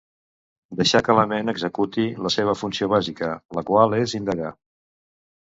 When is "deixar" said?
0.77-1.01